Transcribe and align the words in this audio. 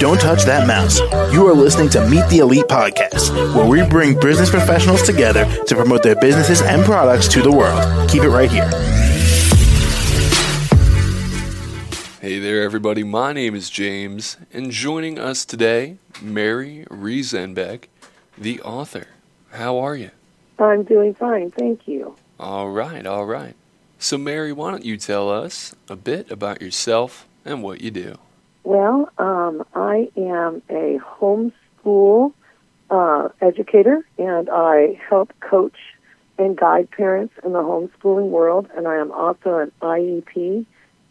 Don't 0.00 0.20
touch 0.20 0.44
that 0.44 0.66
mouse. 0.66 0.98
You 1.32 1.46
are 1.46 1.54
listening 1.54 1.88
to 1.90 2.06
Meet 2.08 2.28
the 2.28 2.38
Elite 2.38 2.64
Podcast, 2.64 3.32
where 3.54 3.66
we 3.66 3.88
bring 3.88 4.18
business 4.18 4.50
professionals 4.50 5.02
together 5.02 5.44
to 5.66 5.74
promote 5.76 6.02
their 6.02 6.16
businesses 6.16 6.62
and 6.62 6.84
products 6.84 7.28
to 7.28 7.42
the 7.42 7.52
world. 7.52 8.10
Keep 8.10 8.24
it 8.24 8.28
right 8.30 8.50
here. 8.50 8.68
Hey 12.20 12.40
there, 12.40 12.62
everybody. 12.62 13.04
My 13.04 13.32
name 13.32 13.54
is 13.54 13.70
James, 13.70 14.36
and 14.52 14.72
joining 14.72 15.18
us 15.18 15.44
today, 15.44 15.98
Mary 16.20 16.86
Riesenbeck, 16.90 17.84
the 18.36 18.60
author. 18.62 19.06
How 19.52 19.78
are 19.78 19.94
you? 19.94 20.10
I'm 20.58 20.82
doing 20.82 21.14
fine, 21.14 21.52
thank 21.52 21.86
you. 21.86 22.16
All 22.40 22.70
right, 22.70 23.06
all 23.06 23.26
right. 23.26 23.54
So, 24.04 24.18
Mary, 24.18 24.52
why 24.52 24.70
don't 24.70 24.84
you 24.84 24.98
tell 24.98 25.30
us 25.30 25.74
a 25.88 25.96
bit 25.96 26.30
about 26.30 26.60
yourself 26.60 27.26
and 27.42 27.62
what 27.62 27.80
you 27.80 27.90
do? 27.90 28.16
Well, 28.62 29.10
um, 29.16 29.64
I 29.74 30.10
am 30.14 30.60
a 30.68 30.98
homeschool 30.98 32.34
uh, 32.90 33.28
educator, 33.40 34.06
and 34.18 34.50
I 34.50 35.00
help 35.08 35.32
coach 35.40 35.78
and 36.36 36.54
guide 36.54 36.90
parents 36.90 37.32
in 37.42 37.54
the 37.54 37.60
homeschooling 37.60 38.28
world. 38.28 38.68
And 38.76 38.86
I 38.86 38.96
am 38.96 39.10
also 39.10 39.56
an 39.56 39.72
IEP 39.80 40.66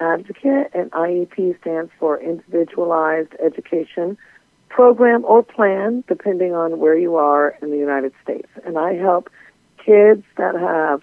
advocate, 0.00 0.70
and 0.72 0.90
IEP 0.92 1.60
stands 1.60 1.92
for 1.98 2.18
Individualized 2.18 3.34
Education 3.38 4.16
Program 4.70 5.26
or 5.26 5.42
Plan, 5.42 6.04
depending 6.08 6.54
on 6.54 6.78
where 6.78 6.96
you 6.96 7.16
are 7.16 7.54
in 7.60 7.70
the 7.70 7.76
United 7.76 8.14
States. 8.24 8.48
And 8.64 8.78
I 8.78 8.94
help 8.94 9.28
kids 9.84 10.24
that 10.38 10.54
have 10.54 11.02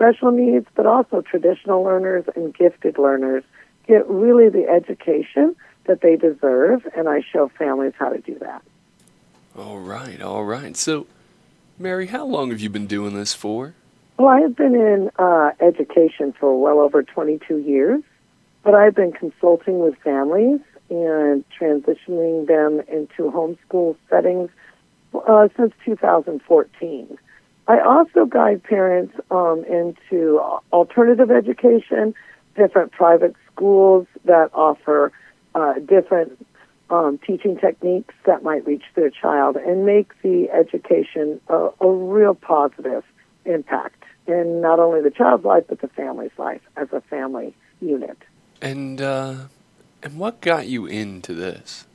special 0.00 0.30
needs, 0.30 0.66
but 0.74 0.86
also 0.86 1.20
traditional 1.20 1.82
learners 1.82 2.24
and 2.34 2.54
gifted 2.54 2.98
learners 2.98 3.44
get 3.86 4.08
really 4.08 4.48
the 4.48 4.66
education 4.66 5.54
that 5.84 6.00
they 6.00 6.16
deserve, 6.16 6.86
and 6.96 7.06
I 7.06 7.20
show 7.20 7.48
families 7.58 7.92
how 7.98 8.08
to 8.08 8.18
do 8.18 8.38
that. 8.38 8.62
All 9.58 9.78
right, 9.78 10.22
all 10.22 10.44
right. 10.44 10.74
So, 10.74 11.06
Mary, 11.78 12.06
how 12.06 12.24
long 12.24 12.50
have 12.50 12.60
you 12.60 12.70
been 12.70 12.86
doing 12.86 13.14
this 13.14 13.34
for? 13.34 13.74
Well, 14.16 14.28
I 14.28 14.40
have 14.40 14.56
been 14.56 14.74
in 14.74 15.10
uh, 15.18 15.50
education 15.60 16.32
for 16.32 16.58
well 16.58 16.78
over 16.78 17.02
22 17.02 17.58
years, 17.58 18.02
but 18.62 18.74
I've 18.74 18.94
been 18.94 19.12
consulting 19.12 19.80
with 19.80 19.96
families 19.98 20.60
and 20.88 21.44
transitioning 21.58 22.46
them 22.46 22.80
into 22.88 23.30
homeschool 23.30 23.96
settings 24.08 24.50
uh, 25.14 25.48
since 25.56 25.74
2014. 25.84 27.18
I 27.70 27.78
also 27.82 28.24
guide 28.24 28.64
parents 28.64 29.14
um, 29.30 29.64
into 29.64 30.40
alternative 30.72 31.30
education, 31.30 32.14
different 32.56 32.90
private 32.90 33.36
schools 33.46 34.08
that 34.24 34.50
offer 34.52 35.12
uh, 35.54 35.74
different 35.74 36.44
um, 36.90 37.20
teaching 37.24 37.56
techniques 37.56 38.12
that 38.26 38.42
might 38.42 38.66
reach 38.66 38.82
their 38.96 39.08
child 39.08 39.54
and 39.54 39.86
make 39.86 40.20
the 40.22 40.50
education 40.50 41.40
a, 41.46 41.68
a 41.80 41.88
real 41.88 42.34
positive 42.34 43.04
impact 43.44 44.02
in 44.26 44.60
not 44.60 44.80
only 44.80 45.00
the 45.00 45.12
child's 45.12 45.44
life 45.44 45.62
but 45.68 45.80
the 45.80 45.88
family's 45.88 46.36
life 46.38 46.62
as 46.76 46.88
a 46.92 47.00
family 47.02 47.54
unit. 47.80 48.18
And 48.60 49.00
uh, 49.00 49.34
and 50.02 50.18
what 50.18 50.40
got 50.40 50.66
you 50.66 50.86
into 50.86 51.34
this? 51.34 51.86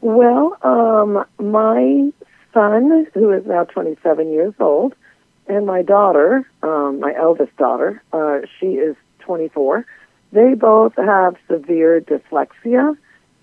Well, 0.00 0.56
um, 0.62 1.26
my 1.38 2.10
son, 2.54 3.06
who 3.12 3.30
is 3.32 3.44
now 3.44 3.64
27 3.64 4.32
years 4.32 4.54
old, 4.58 4.94
and 5.48 5.66
my 5.66 5.82
daughter, 5.82 6.48
um, 6.62 7.00
my 7.00 7.12
eldest 7.14 7.54
daughter, 7.56 8.02
uh, 8.12 8.38
she 8.58 8.74
is 8.74 8.96
24 9.20 9.84
they 10.34 10.54
both 10.54 10.96
have 10.96 11.36
severe 11.48 12.00
dyslexia 12.00 12.96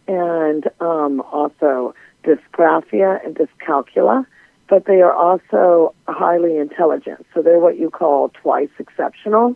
and 0.09 0.67
um, 0.81 1.21
also 1.31 1.95
dysgraphia 2.25 3.25
and 3.25 3.33
dyscalculia, 3.33 4.25
but 4.67 4.85
they 4.85 5.01
are 5.01 5.13
also 5.13 5.95
highly 6.09 6.57
intelligent. 6.57 7.25
So 7.33 7.41
they're 7.41 7.59
what 7.59 7.79
you 7.79 7.89
call 7.89 8.29
twice 8.29 8.69
exceptional. 8.77 9.55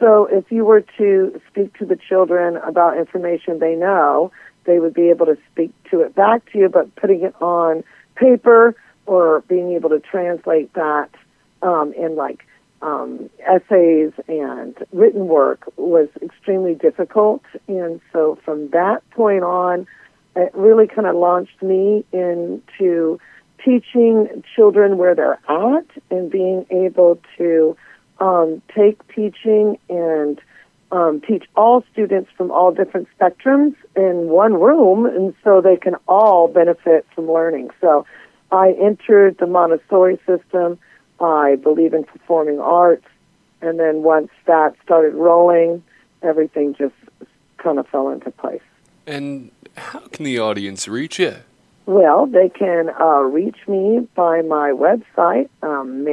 So 0.00 0.24
if 0.32 0.50
you 0.50 0.64
were 0.64 0.80
to 0.96 1.38
speak 1.50 1.78
to 1.78 1.84
the 1.84 1.96
children 1.96 2.56
about 2.56 2.96
information 2.96 3.58
they 3.58 3.76
know, 3.76 4.32
they 4.64 4.78
would 4.78 4.94
be 4.94 5.10
able 5.10 5.26
to 5.26 5.36
speak 5.52 5.72
to 5.90 6.00
it 6.00 6.14
back 6.14 6.50
to 6.52 6.58
you, 6.58 6.68
but 6.70 6.94
putting 6.96 7.22
it 7.22 7.34
on 7.42 7.84
paper 8.16 8.74
or 9.06 9.42
being 9.48 9.72
able 9.72 9.90
to 9.90 10.00
translate 10.00 10.72
that 10.74 11.10
um, 11.62 11.92
in 11.94 12.16
like 12.16 12.46
um, 12.82 13.30
essays 13.46 14.12
and 14.28 14.74
written 14.92 15.28
work 15.28 15.72
was 15.76 16.08
extremely 16.20 16.74
difficult. 16.74 17.42
And 17.68 18.00
so 18.12 18.38
from 18.44 18.70
that 18.70 19.08
point 19.10 19.44
on, 19.44 19.86
it 20.34 20.50
really 20.54 20.86
kind 20.86 21.06
of 21.06 21.14
launched 21.14 21.62
me 21.62 22.04
into 22.12 23.20
teaching 23.64 24.42
children 24.56 24.98
where 24.98 25.14
they're 25.14 25.38
at 25.48 25.86
and 26.10 26.30
being 26.30 26.66
able 26.70 27.20
to 27.38 27.76
um, 28.18 28.62
take 28.74 29.06
teaching 29.14 29.78
and 29.88 30.40
um, 30.90 31.22
teach 31.26 31.44
all 31.56 31.84
students 31.92 32.30
from 32.36 32.50
all 32.50 32.72
different 32.72 33.08
spectrums 33.18 33.74
in 33.96 34.28
one 34.28 34.54
room, 34.54 35.06
and 35.06 35.34
so 35.42 35.60
they 35.60 35.76
can 35.76 35.94
all 36.06 36.48
benefit 36.48 37.06
from 37.14 37.30
learning. 37.30 37.70
So 37.80 38.04
I 38.52 38.76
entered 38.80 39.38
the 39.38 39.46
Montessori 39.46 40.20
system 40.26 40.78
I 41.22 41.56
believe 41.56 41.94
in 41.94 42.04
performing 42.04 42.60
arts. 42.60 43.06
And 43.60 43.78
then 43.78 44.02
once 44.02 44.30
that 44.46 44.74
started 44.82 45.14
rolling, 45.14 45.84
everything 46.22 46.74
just 46.74 46.94
kind 47.58 47.78
of 47.78 47.86
fell 47.88 48.08
into 48.10 48.32
place. 48.32 48.60
And 49.06 49.52
how 49.76 50.00
can 50.00 50.24
the 50.24 50.40
audience 50.40 50.88
reach 50.88 51.20
you? 51.20 51.36
Well, 51.86 52.26
they 52.26 52.48
can 52.48 52.90
uh, 53.00 53.20
reach 53.20 53.56
me 53.66 54.06
by 54.14 54.42
my 54.42 54.70
website, 54.70 55.48
um, 55.62 56.04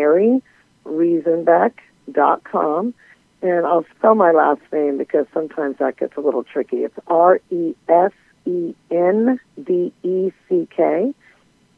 maryriesenbeck.com. 0.86 2.94
And 3.42 3.66
I'll 3.66 3.86
spell 3.98 4.16
my 4.16 4.32
last 4.32 4.62
name 4.72 4.98
because 4.98 5.26
sometimes 5.34 5.78
that 5.78 5.98
gets 5.98 6.16
a 6.18 6.22
little 6.22 6.44
tricky. 6.44 6.78
It's 6.78 6.98
R 7.08 7.40
E 7.50 7.76
S 7.88 8.12
E 8.46 8.74
N 8.92 9.40
B 9.64 9.94
E 10.04 10.32
C 10.48 10.68
K. 10.76 11.14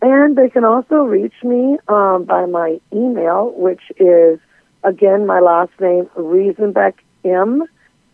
And 0.02 0.36
they 0.36 0.50
can 0.50 0.66
also 0.66 1.04
reach 1.04 1.36
me 1.44 1.78
um, 1.88 2.24
by 2.26 2.46
my 2.46 2.82
email, 2.92 3.54
which 3.56 3.82
is, 3.98 4.40
again, 4.84 5.28
my 5.28 5.40
last 5.40 5.72
name, 5.80 6.06
riesenbeckm 6.18 7.62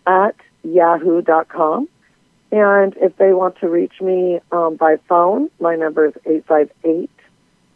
at 0.06 0.36
yahoo.com. 0.64 1.88
And 2.52 2.96
if 2.98 3.16
they 3.18 3.34
want 3.34 3.58
to 3.60 3.70
reach 3.70 4.02
me 4.02 4.40
um, 4.52 4.76
by 4.76 4.98
phone, 5.08 5.50
my 5.60 5.76
number 5.76 6.06
is 6.06 6.14
858 6.26 7.10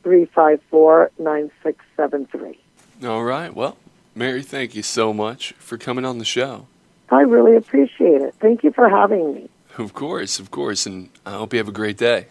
354 0.03 1.11
9673. 1.19 3.07
All 3.07 3.23
right. 3.23 3.53
Well, 3.53 3.77
Mary, 4.15 4.41
thank 4.41 4.75
you 4.75 4.83
so 4.83 5.13
much 5.13 5.53
for 5.53 5.77
coming 5.77 6.05
on 6.05 6.17
the 6.17 6.25
show. 6.25 6.67
I 7.09 7.21
really 7.21 7.55
appreciate 7.57 8.21
it. 8.21 8.35
Thank 8.39 8.63
you 8.63 8.71
for 8.71 8.89
having 8.89 9.33
me. 9.33 9.49
Of 9.77 9.93
course, 9.93 10.39
of 10.39 10.51
course. 10.51 10.85
And 10.85 11.09
I 11.25 11.31
hope 11.31 11.53
you 11.53 11.59
have 11.59 11.67
a 11.67 11.73
great 11.73 11.97
day. 11.97 12.27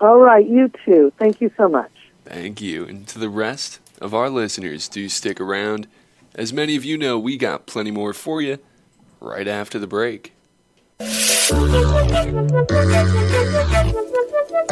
All 0.00 0.18
right, 0.18 0.46
you 0.46 0.70
too. 0.84 1.12
Thank 1.18 1.40
you 1.40 1.50
so 1.56 1.68
much. 1.68 1.90
Thank 2.24 2.60
you. 2.60 2.84
And 2.86 3.06
to 3.08 3.18
the 3.18 3.28
rest 3.28 3.80
of 4.00 4.14
our 4.14 4.30
listeners, 4.30 4.88
do 4.88 5.08
stick 5.08 5.40
around. 5.40 5.86
As 6.34 6.52
many 6.52 6.76
of 6.76 6.84
you 6.84 6.96
know, 6.96 7.18
we 7.18 7.36
got 7.36 7.66
plenty 7.66 7.90
more 7.90 8.12
for 8.12 8.40
you 8.40 8.58
right 9.20 9.48
after 9.48 9.78
the 9.78 9.86
break. 9.86 10.32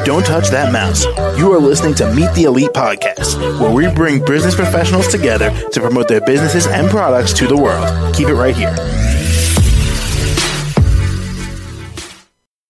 Don't 0.04 0.24
touch 0.24 0.48
that 0.48 0.72
mouse. 0.72 1.04
You 1.38 1.52
are 1.52 1.58
listening 1.58 1.94
to 1.96 2.14
Meet 2.14 2.32
the 2.34 2.44
Elite 2.44 2.70
Podcast, 2.70 3.60
where 3.60 3.70
we 3.72 3.92
bring 3.94 4.24
business 4.24 4.54
professionals 4.54 5.08
together 5.08 5.50
to 5.70 5.80
promote 5.80 6.08
their 6.08 6.20
businesses 6.20 6.66
and 6.66 6.88
products 6.88 7.32
to 7.34 7.46
the 7.46 7.56
world. 7.56 8.14
Keep 8.14 8.28
it 8.28 8.34
right 8.34 8.56
here. 8.56 8.74